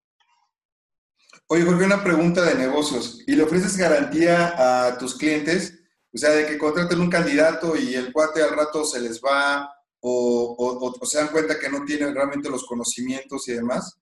Oye, 1.46 1.62
Jorge, 1.62 1.86
una 1.86 2.02
pregunta 2.02 2.44
de 2.44 2.56
negocios. 2.56 3.22
¿Y 3.26 3.36
le 3.36 3.44
ofreces 3.44 3.76
garantía 3.76 4.88
a 4.88 4.98
tus 4.98 5.16
clientes? 5.16 5.77
O 6.18 6.20
sea, 6.20 6.30
de 6.30 6.46
que 6.46 6.58
contraten 6.58 7.00
un 7.00 7.08
candidato 7.08 7.76
y 7.76 7.94
el 7.94 8.12
cuate 8.12 8.42
al 8.42 8.56
rato 8.56 8.84
se 8.84 9.00
les 9.00 9.22
va 9.22 9.72
o, 10.00 10.92
se 11.04 11.18
dan 11.18 11.28
cuenta 11.28 11.60
que 11.60 11.68
no 11.68 11.84
tienen 11.84 12.12
realmente 12.12 12.50
los 12.50 12.66
conocimientos 12.66 13.46
y 13.46 13.52
demás. 13.52 14.00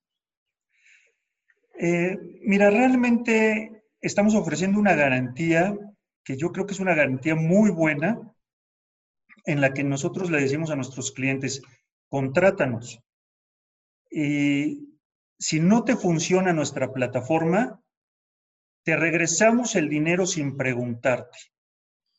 Eh, 1.79 2.17
mira, 2.41 2.71
realmente 2.71 3.83
estamos 4.01 4.33
ofreciendo 4.33 4.79
una 4.79 4.95
garantía 4.95 5.77
que 6.23 6.37
yo 6.37 6.51
creo 6.51 6.65
que 6.65 6.73
es 6.73 6.79
una 6.79 6.95
garantía 6.95 7.35
muy 7.35 7.69
buena 7.69 8.19
en 9.45 9.61
la 9.61 9.75
que 9.75 9.83
nosotros 9.83 10.31
le 10.31 10.41
decimos 10.41 10.71
a 10.71 10.75
nuestros 10.75 11.11
clientes, 11.11 11.61
contrátanos. 12.09 12.99
Y 14.09 14.99
si 15.37 15.59
no 15.59 15.83
te 15.83 15.95
funciona 15.95 16.51
nuestra 16.51 16.91
plataforma, 16.91 17.79
te 18.81 18.95
regresamos 18.95 19.75
el 19.75 19.87
dinero 19.87 20.25
sin 20.25 20.57
preguntarte. 20.57 21.37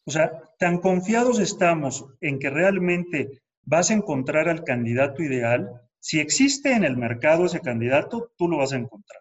O 0.09 0.11
sea, 0.11 0.43
tan 0.59 0.79
confiados 0.79 1.39
estamos 1.39 2.07
en 2.23 2.39
que 2.39 2.49
realmente 2.49 3.43
vas 3.65 3.91
a 3.91 3.93
encontrar 3.93 4.49
al 4.49 4.65
candidato 4.65 5.23
ideal. 5.23 5.83
Si 6.01 6.19
existe 6.19 6.73
en 6.73 6.83
el 6.83 6.97
mercado 6.97 7.45
ese 7.45 7.61
candidato, 7.61 8.33
tú 8.39 8.49
lo 8.49 8.57
vas 8.57 8.73
a 8.73 8.77
encontrar. 8.77 9.21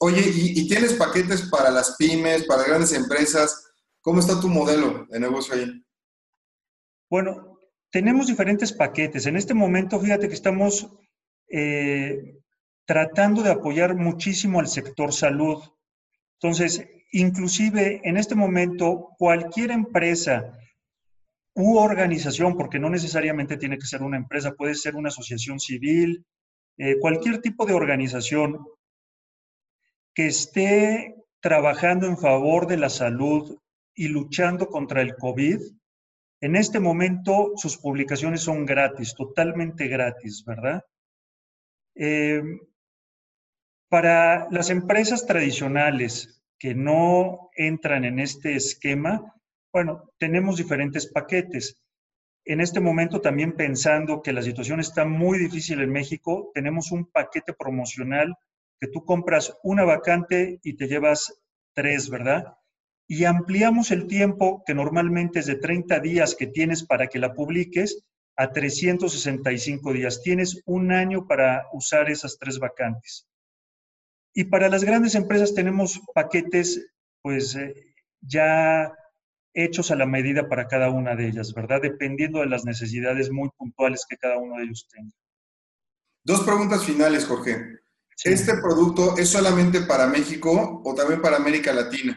Oye, 0.00 0.20
¿y, 0.22 0.68
tienes 0.68 0.92
paquetes 0.92 1.48
para 1.48 1.70
las 1.70 1.96
pymes, 1.96 2.44
para 2.44 2.64
grandes 2.64 2.92
empresas? 2.92 3.70
¿Cómo 4.02 4.20
está 4.20 4.38
tu 4.38 4.48
modelo 4.48 5.06
de 5.08 5.18
negocio 5.18 5.54
ahí? 5.54 5.82
Bueno, 7.08 7.58
tenemos 7.90 8.26
diferentes 8.26 8.70
paquetes. 8.70 9.24
En 9.24 9.34
este 9.34 9.54
momento, 9.54 9.98
fíjate 9.98 10.28
que 10.28 10.34
estamos 10.34 10.90
eh, 11.48 12.38
tratando 12.84 13.42
de 13.42 13.52
apoyar 13.52 13.94
muchísimo 13.94 14.60
al 14.60 14.68
sector 14.68 15.10
salud. 15.10 15.62
Entonces, 16.34 16.86
inclusive 17.12 18.00
en 18.04 18.16
este 18.16 18.34
momento, 18.34 19.10
cualquier 19.18 19.70
empresa 19.70 20.58
u 21.54 21.78
organización, 21.78 22.56
porque 22.56 22.78
no 22.78 22.90
necesariamente 22.90 23.56
tiene 23.56 23.78
que 23.78 23.86
ser 23.86 24.02
una 24.02 24.16
empresa, 24.16 24.52
puede 24.52 24.74
ser 24.74 24.94
una 24.94 25.08
asociación 25.08 25.58
civil, 25.58 26.24
eh, 26.76 26.98
cualquier 27.00 27.40
tipo 27.40 27.66
de 27.66 27.74
organización 27.74 28.64
que 30.14 30.26
esté 30.28 31.16
trabajando 31.40 32.06
en 32.06 32.16
favor 32.16 32.66
de 32.66 32.76
la 32.76 32.88
salud 32.88 33.58
y 33.94 34.08
luchando 34.08 34.68
contra 34.68 35.02
el 35.02 35.16
COVID, 35.16 35.60
en 36.40 36.56
este 36.56 36.78
momento 36.78 37.52
sus 37.56 37.76
publicaciones 37.76 38.42
son 38.42 38.64
gratis, 38.64 39.14
totalmente 39.14 39.88
gratis, 39.88 40.44
¿verdad? 40.44 40.84
Eh, 41.96 42.42
para 43.88 44.48
las 44.50 44.70
empresas 44.70 45.26
tradicionales 45.26 46.37
que 46.58 46.74
no 46.74 47.50
entran 47.54 48.04
en 48.04 48.18
este 48.18 48.54
esquema, 48.56 49.34
bueno, 49.72 50.10
tenemos 50.18 50.56
diferentes 50.56 51.06
paquetes. 51.06 51.80
En 52.44 52.60
este 52.60 52.80
momento 52.80 53.20
también 53.20 53.52
pensando 53.52 54.22
que 54.22 54.32
la 54.32 54.42
situación 54.42 54.80
está 54.80 55.04
muy 55.04 55.38
difícil 55.38 55.80
en 55.80 55.92
México, 55.92 56.50
tenemos 56.54 56.90
un 56.90 57.06
paquete 57.06 57.52
promocional 57.52 58.36
que 58.80 58.88
tú 58.88 59.04
compras 59.04 59.56
una 59.62 59.84
vacante 59.84 60.58
y 60.62 60.74
te 60.74 60.88
llevas 60.88 61.40
tres, 61.74 62.08
¿verdad? 62.08 62.56
Y 63.06 63.24
ampliamos 63.24 63.90
el 63.90 64.06
tiempo, 64.06 64.62
que 64.66 64.74
normalmente 64.74 65.40
es 65.40 65.46
de 65.46 65.56
30 65.56 66.00
días 66.00 66.34
que 66.34 66.46
tienes 66.46 66.84
para 66.84 67.08
que 67.08 67.18
la 67.18 67.34
publiques, 67.34 68.04
a 68.36 68.52
365 68.52 69.92
días. 69.92 70.22
Tienes 70.22 70.62
un 70.64 70.92
año 70.92 71.26
para 71.26 71.66
usar 71.72 72.08
esas 72.08 72.38
tres 72.38 72.58
vacantes. 72.58 73.27
Y 74.38 74.44
para 74.44 74.68
las 74.68 74.84
grandes 74.84 75.16
empresas 75.16 75.52
tenemos 75.52 76.00
paquetes, 76.14 76.86
pues, 77.22 77.56
eh, 77.56 77.74
ya 78.20 78.94
hechos 79.52 79.90
a 79.90 79.96
la 79.96 80.06
medida 80.06 80.48
para 80.48 80.68
cada 80.68 80.90
una 80.90 81.16
de 81.16 81.26
ellas, 81.26 81.52
¿verdad? 81.52 81.82
Dependiendo 81.82 82.38
de 82.38 82.46
las 82.46 82.64
necesidades 82.64 83.32
muy 83.32 83.48
puntuales 83.58 84.06
que 84.08 84.16
cada 84.16 84.38
uno 84.38 84.56
de 84.56 84.62
ellos 84.62 84.86
tenga. 84.92 85.10
Dos 86.22 86.42
preguntas 86.42 86.84
finales, 86.84 87.26
Jorge. 87.26 87.80
¿Este 88.22 88.52
producto 88.58 89.18
es 89.18 89.28
solamente 89.28 89.80
para 89.80 90.06
México 90.06 90.82
o 90.84 90.94
también 90.94 91.20
para 91.20 91.38
América 91.38 91.72
Latina? 91.72 92.16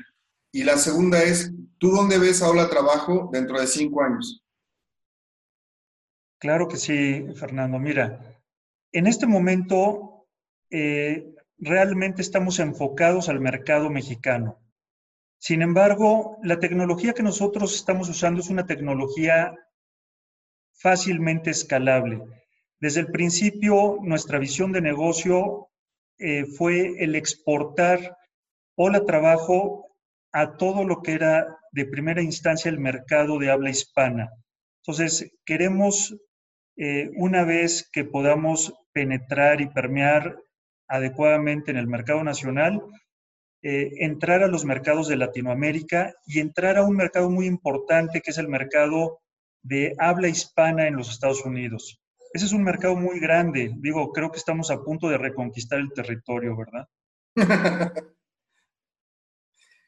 Y 0.52 0.64
la 0.64 0.78
segunda 0.78 1.24
es, 1.24 1.52
¿tú 1.80 1.90
dónde 1.90 2.20
ves 2.20 2.44
ahora 2.44 2.70
trabajo 2.70 3.32
dentro 3.34 3.60
de 3.60 3.66
cinco 3.66 4.04
años? 4.04 4.44
Claro 6.38 6.68
que 6.68 6.78
sí, 6.78 7.26
Fernando. 7.34 7.80
Mira, 7.80 8.40
en 8.92 9.08
este 9.08 9.26
momento 9.26 10.28
eh, 10.70 11.34
realmente 11.62 12.24
estamos 12.24 12.60
enfocados 12.60 13.30
al 13.30 13.40
mercado 13.40 13.90
mexicano. 13.90 14.60
Sin 15.38 15.62
embargo, 15.62 16.38
la 16.44 16.60
tecnología 16.60 17.14
que 17.14 17.24
nosotros 17.24 17.76
estamos 17.76 18.10
usando 18.10 18.42
es 18.42 18.50
una 18.50 18.66
tecnología 18.66 19.56
fácilmente 20.74 21.52
escalable. 21.52 22.22
Desde 22.80 23.02
el 23.02 23.12
principio, 23.12 24.00
nuestra 24.02 24.40
visión 24.40 24.72
de 24.72 24.82
negocio 24.82 25.70
eh, 26.18 26.46
fue 26.46 26.96
el 27.04 27.16
exportar 27.16 28.18
Hola 28.76 29.06
Trabajo 29.06 29.96
a 30.32 30.58
todo 30.58 30.84
lo 30.84 31.02
que 31.02 31.14
era 31.14 31.58
de 31.72 31.86
primera 31.86 32.22
instancia 32.22 32.70
el 32.70 32.80
mercado 32.80 33.38
de 33.38 33.52
habla 33.52 33.70
hispana. 33.70 34.32
Entonces, 34.84 35.32
queremos, 35.46 36.16
eh, 36.76 37.12
una 37.16 37.44
vez 37.44 37.88
que 37.92 38.04
podamos 38.04 38.74
penetrar 38.94 39.62
y 39.62 39.68
permear 39.68 40.36
adecuadamente 40.92 41.72
en 41.72 41.78
el 41.78 41.88
mercado 41.88 42.22
nacional, 42.24 42.82
eh, 43.64 43.92
entrar 44.00 44.44
a 44.44 44.48
los 44.48 44.66
mercados 44.66 45.08
de 45.08 45.16
Latinoamérica 45.16 46.14
y 46.28 46.40
entrar 46.40 46.78
a 46.78 46.84
un 46.84 46.98
mercado 46.98 47.30
muy 47.30 47.46
importante 47.46 48.22
que 48.22 48.32
es 48.32 48.38
el 48.38 48.50
mercado 48.50 49.22
de 49.64 49.96
habla 50.00 50.28
hispana 50.28 50.88
en 50.88 50.98
los 50.98 51.10
Estados 51.10 51.46
Unidos. 51.46 52.02
Ese 52.34 52.46
es 52.46 52.52
un 52.52 52.64
mercado 52.64 52.96
muy 52.96 53.20
grande. 53.20 53.72
Digo, 53.78 54.12
creo 54.12 54.32
que 54.32 54.38
estamos 54.38 54.70
a 54.70 54.82
punto 54.82 55.08
de 55.08 55.18
reconquistar 55.18 55.80
el 55.80 55.94
territorio, 55.94 56.58
¿verdad? 56.58 56.88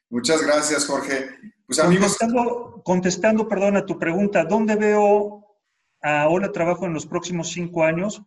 Muchas 0.08 0.42
gracias, 0.42 0.86
Jorge. 0.86 1.28
Pues 1.66 1.80
amigos. 1.80 2.16
Contestando, 2.16 2.82
contestando, 2.82 3.48
perdón, 3.48 3.76
a 3.76 3.84
tu 3.84 3.98
pregunta, 3.98 4.44
¿dónde 4.44 4.76
veo 4.76 5.58
a 6.00 6.28
Hola 6.28 6.50
Trabajo 6.52 6.86
en 6.86 6.94
los 6.94 7.04
próximos 7.06 7.48
cinco 7.50 7.84
años? 7.84 8.22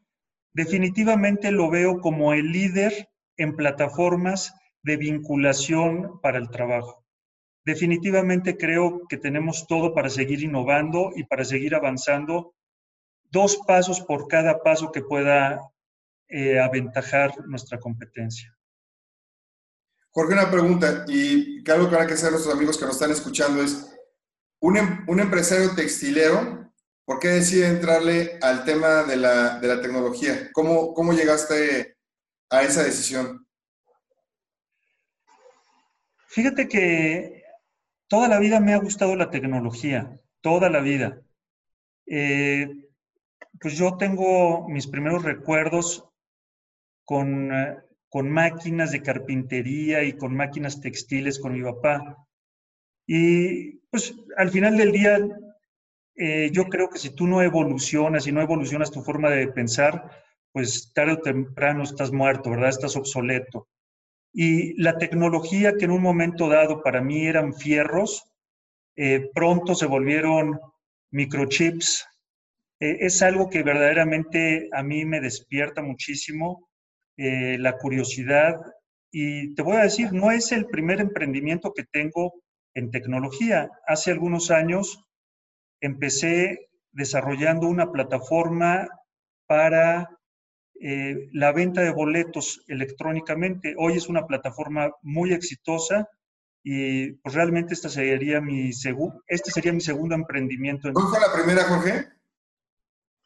Definitivamente 0.58 1.52
lo 1.52 1.70
veo 1.70 2.02
como 2.02 2.34
el 2.34 2.52
líder 2.52 3.12
en 3.38 3.56
plataformas 3.56 4.56
de 4.82 4.98
vinculación 4.98 6.20
para 6.20 6.40
el 6.40 6.50
trabajo. 6.50 7.06
Definitivamente 7.64 8.58
creo 8.58 9.04
que 9.08 9.18
tenemos 9.18 9.68
todo 9.68 9.94
para 9.94 10.10
seguir 10.10 10.42
innovando 10.42 11.12
y 11.16 11.26
para 11.26 11.46
seguir 11.46 11.76
avanzando 11.76 12.56
dos 13.30 13.58
pasos 13.68 14.02
por 14.02 14.28
cada 14.28 14.64
paso 14.64 14.92
que 14.92 15.04
pueda 15.04 15.62
eh, 16.28 16.60
aventajar 16.60 17.36
nuestra 17.46 17.80
competencia. 17.80 18.58
Jorge, 20.10 20.34
una 20.34 20.50
pregunta, 20.50 21.06
y 21.08 21.64
que 21.64 21.72
algo 21.72 21.88
que 21.88 21.98
van 21.98 22.10
a 22.10 22.12
hacer 22.12 22.32
nuestros 22.32 22.56
amigos 22.56 22.80
que 22.80 22.86
nos 22.86 22.96
están 22.96 23.12
escuchando 23.12 23.62
es, 23.62 23.96
un, 24.60 24.78
em, 24.78 25.06
un, 25.08 25.20
empresario 25.20 25.76
textilero, 25.76 26.67
¿por 27.08 27.20
qué 27.20 27.30
decide 27.30 27.68
entrarle 27.68 28.38
al 28.42 28.66
tema 28.66 29.04
de 29.04 29.16
la, 29.16 29.60
de 29.60 29.68
la 29.70 29.82
tecnología? 29.82 30.50
¿Cómo, 30.52 30.94
¿Cómo 30.94 31.14
llegaste 31.14 31.96
a 32.50 32.64
esa 32.64 32.84
decisión? 32.84 33.48
Fíjate 36.28 36.68
que 36.68 37.46
toda 38.10 38.28
la 38.28 38.40
vida 38.40 38.60
me 38.60 38.74
ha 38.74 38.78
gustado 38.80 39.16
la 39.16 39.30
tecnología, 39.30 40.20
toda 40.42 40.70
la 40.70 40.82
vida. 40.82 41.22
Eh, 42.08 42.68
pues 43.58 43.78
yo 43.78 43.96
tengo 43.96 44.68
mis 44.68 44.86
primeros 44.88 45.24
recuerdos 45.24 46.10
con, 47.06 47.54
eh, 47.54 47.78
con, 48.10 48.30
máquinas 48.30 48.92
de 48.92 49.02
carpintería 49.02 50.04
y 50.04 50.12
con 50.12 50.36
máquinas 50.36 50.82
textiles 50.82 51.40
con 51.40 51.54
mi 51.54 51.64
papá. 51.64 52.18
Y 53.08 53.78
pues 53.90 54.14
al 54.36 54.50
final 54.50 54.76
del 54.76 54.92
día, 54.92 55.18
eh, 56.18 56.50
yo 56.52 56.66
creo 56.66 56.90
que 56.90 56.98
si 56.98 57.12
tú 57.12 57.28
no 57.28 57.44
evolucionas 57.44 58.26
y 58.26 58.32
no 58.32 58.42
evolucionas 58.42 58.90
tu 58.90 59.04
forma 59.04 59.30
de 59.30 59.48
pensar, 59.50 60.26
pues 60.52 60.92
tarde 60.94 61.14
o 61.14 61.22
temprano 61.22 61.84
estás 61.84 62.12
muerto, 62.12 62.50
¿verdad? 62.50 62.70
Estás 62.70 62.96
obsoleto. 62.96 63.68
Y 64.34 64.74
la 64.82 64.98
tecnología 64.98 65.76
que 65.78 65.86
en 65.86 65.92
un 65.92 66.02
momento 66.02 66.50
dado 66.50 66.82
para 66.82 67.02
mí 67.02 67.28
eran 67.28 67.54
fierros, 67.54 68.24
eh, 68.96 69.30
pronto 69.34 69.76
se 69.76 69.86
volvieron 69.86 70.60
microchips. 71.12 72.08
Eh, 72.80 72.98
es 73.02 73.22
algo 73.22 73.50
que 73.50 73.62
verdaderamente 73.62 74.70
a 74.74 74.82
mí 74.82 75.06
me 75.06 75.22
despierta 75.22 75.82
muchísimo 75.82 76.68
la 77.20 77.80
curiosidad. 77.80 78.62
Y 79.12 79.56
te 79.56 79.64
voy 79.64 79.78
a 79.78 79.84
decir, 79.86 80.14
no 80.14 80.30
es 80.30 80.52
el 80.52 80.68
primer 80.68 81.02
emprendimiento 81.02 81.74
que 81.74 81.84
tengo 81.84 82.44
en 82.76 82.92
tecnología. 82.92 83.72
Hace 83.88 84.12
algunos 84.12 84.52
años 84.52 85.07
empecé 85.82 86.70
desarrollando 86.92 87.68
una 87.68 87.92
plataforma 87.92 88.88
para 89.46 90.10
eh, 90.80 91.30
la 91.32 91.52
venta 91.52 91.82
de 91.82 91.92
boletos 91.92 92.64
electrónicamente. 92.68 93.76
Hoy 93.78 93.94
es 93.94 94.08
una 94.08 94.28
plataforma 94.28 94.92
muy 95.02 95.34
exitosa 95.34 96.10
y 96.64 97.14
pues 97.14 97.34
realmente 97.34 97.74
esta 97.74 97.90
sería 97.90 98.42
mi 98.42 98.70
este 99.28 99.52
sería 99.52 99.74
mi 99.74 99.82
segundo 99.82 100.16
emprendimiento. 100.16 100.92
¿Cuál 100.94 101.08
fue 101.08 101.20
la 101.20 101.34
primera, 101.34 101.64
Jorge? 101.64 102.08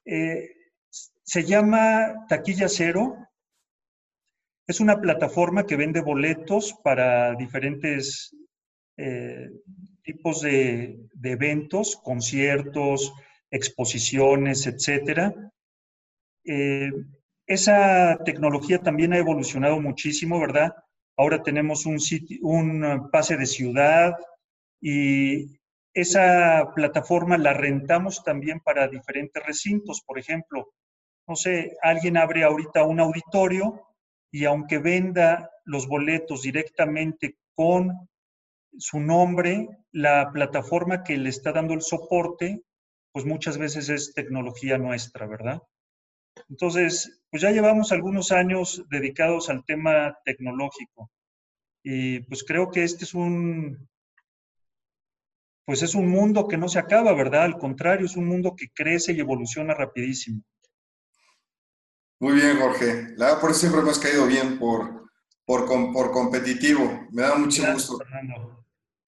Eh, 0.05 0.49
se 1.23 1.43
llama 1.43 2.25
Taquilla 2.29 2.69
Cero. 2.69 3.17
Es 4.67 4.79
una 4.79 5.01
plataforma 5.01 5.65
que 5.65 5.75
vende 5.75 6.01
boletos 6.01 6.73
para 6.83 7.33
diferentes 7.35 8.35
eh, 8.97 9.49
tipos 10.03 10.41
de, 10.41 10.99
eventos, 11.23 11.97
conciertos, 12.03 13.13
exposiciones, 13.49 14.67
etcétera. 14.67 15.33
Esa 17.45 18.17
tecnología 18.23 18.79
también 18.79 19.13
ha 19.13 19.17
evolucionado 19.17 19.79
muchísimo, 19.79 20.39
¿verdad? 20.39 20.73
Ahora 21.17 21.43
tenemos 21.43 21.85
un 21.85 23.09
pase 23.11 23.37
de 23.37 23.45
ciudad 23.45 24.15
y 24.81 25.59
esa 25.93 26.71
plataforma 26.73 27.37
la 27.37 27.53
rentamos 27.53 28.23
también 28.23 28.59
para 28.61 28.87
diferentes 28.87 29.45
recintos. 29.45 30.01
Por 30.05 30.17
ejemplo, 30.17 30.73
no 31.27 31.35
sé, 31.35 31.77
alguien 31.81 32.17
abre 32.17 32.43
ahorita 32.43 32.83
un 32.83 32.99
auditorio 32.99 33.81
y 34.31 34.45
aunque 34.45 34.79
venda 34.79 35.49
los 35.65 35.87
boletos 35.87 36.41
directamente 36.43 37.37
con 37.53 38.09
su 38.77 38.99
nombre, 38.99 39.67
la 39.91 40.31
plataforma 40.31 41.03
que 41.03 41.17
le 41.17 41.29
está 41.29 41.51
dando 41.51 41.73
el 41.73 41.81
soporte, 41.81 42.63
pues 43.11 43.25
muchas 43.25 43.57
veces 43.57 43.89
es 43.89 44.13
tecnología 44.13 44.77
nuestra, 44.77 45.27
¿verdad? 45.27 45.61
Entonces, 46.49 47.21
pues 47.29 47.41
ya 47.41 47.51
llevamos 47.51 47.91
algunos 47.91 48.31
años 48.31 48.83
dedicados 48.89 49.49
al 49.49 49.65
tema 49.65 50.17
tecnológico 50.23 51.11
y 51.83 52.19
pues 52.21 52.43
creo 52.43 52.69
que 52.71 52.83
este 52.83 53.05
es 53.05 53.13
un, 53.13 53.89
pues 55.65 55.81
es 55.81 55.95
un 55.95 56.07
mundo 56.09 56.47
que 56.47 56.57
no 56.57 56.67
se 56.67 56.79
acaba, 56.79 57.13
¿verdad? 57.13 57.43
Al 57.43 57.57
contrario, 57.57 58.05
es 58.05 58.15
un 58.15 58.27
mundo 58.27 58.55
que 58.55 58.69
crece 58.73 59.13
y 59.13 59.19
evoluciona 59.19 59.73
rapidísimo. 59.73 60.43
Muy 62.19 62.33
bien, 62.33 62.59
Jorge. 62.59 63.15
La 63.17 63.25
verdad, 63.25 63.41
por 63.41 63.51
eso 63.51 63.61
siempre 63.61 63.81
me 63.81 63.89
has 63.89 63.99
caído 63.99 64.27
bien, 64.27 64.59
por, 64.59 65.09
por, 65.43 65.65
por 65.65 66.11
competitivo. 66.11 67.07
Me 67.11 67.23
da 67.23 67.35
mucho 67.35 67.63
gusto. 67.73 67.97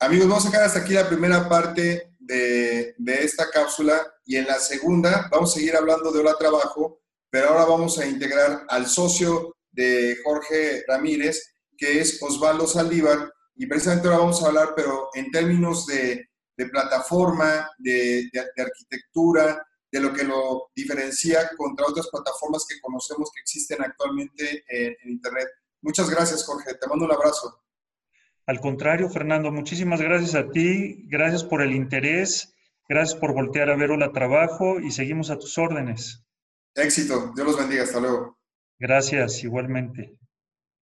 Amigos, 0.03 0.27
vamos 0.27 0.45
a 0.45 0.47
sacar 0.49 0.65
hasta 0.65 0.79
aquí 0.79 0.93
la 0.93 1.07
primera 1.07 1.47
parte 1.47 2.13
de, 2.19 2.93
de, 2.97 3.23
esta 3.23 3.49
cápsula 3.49 4.05
y 4.25 4.35
en 4.35 4.45
la 4.45 4.59
segunda 4.59 5.29
vamos 5.31 5.51
a 5.51 5.53
seguir 5.53 5.77
hablando 5.77 6.11
de 6.11 6.19
Hola 6.19 6.35
Trabajo 6.37 6.99
pero 7.29 7.47
ahora 7.49 7.63
vamos 7.63 7.97
a 7.97 8.05
integrar 8.05 8.65
al 8.67 8.85
socio 8.85 9.55
de 9.71 10.17
Jorge 10.25 10.83
Ramírez, 10.85 11.55
que 11.77 12.01
es 12.01 12.21
Osvaldo 12.21 12.67
Saldívar, 12.67 13.33
y 13.55 13.65
precisamente 13.65 14.09
ahora 14.09 14.19
vamos 14.19 14.43
a 14.43 14.47
hablar, 14.49 14.73
pero 14.75 15.07
en 15.13 15.31
términos 15.31 15.87
de, 15.87 16.27
plataforma, 16.69 17.71
de, 17.77 18.29
arquitectura, 18.57 19.65
de 19.89 19.99
lo 20.01 20.11
que 20.11 20.25
lo 20.25 20.69
diferencia 20.75 21.49
contra 21.55 21.87
otras 21.87 22.09
plataformas 22.09 22.65
que 22.67 22.81
conocemos 22.81 23.31
que 23.33 23.39
existen 23.39 23.81
actualmente 23.81 24.65
en, 24.67 24.95
en 25.03 25.11
Internet. 25.11 25.47
Muchas 25.81 26.09
gracias, 26.09 26.43
Jorge. 26.43 26.75
Te 26.75 26.87
mando 26.87 27.05
un 27.05 27.13
abrazo. 27.13 27.62
Al 28.45 28.59
contrario, 28.59 29.09
Fernando, 29.09 29.51
muchísimas 29.51 30.01
gracias 30.01 30.35
a 30.35 30.49
ti. 30.49 31.05
Gracias 31.07 31.43
por 31.43 31.61
el 31.61 31.73
interés. 31.73 32.53
Gracias 32.89 33.17
por 33.19 33.33
voltear 33.33 33.69
a 33.69 33.75
ver 33.75 33.91
Hola 33.91 34.11
Trabajo 34.11 34.79
y 34.79 34.91
seguimos 34.91 35.29
a 35.29 35.39
tus 35.39 35.57
órdenes. 35.57 36.25
Éxito. 36.75 37.31
Dios 37.35 37.47
los 37.47 37.57
bendiga. 37.57 37.83
Hasta 37.83 37.99
luego. 37.99 38.37
Gracias, 38.79 39.43
igualmente. 39.43 40.17